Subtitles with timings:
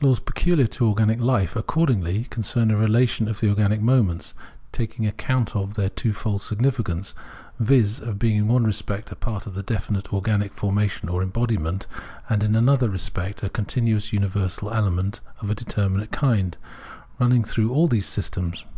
[0.00, 4.32] Laws pecuhar to organic life, accordingly, concern a relation of the organic moments,
[4.72, 7.12] taking account of their two fold significance—
[7.60, 8.00] viz.
[8.00, 11.86] of being in one respect a part of definite organic formation or embodiment,
[12.30, 16.56] and ia another respect a continuous universal element of a determinate kind,
[17.18, 18.64] running through all those systems.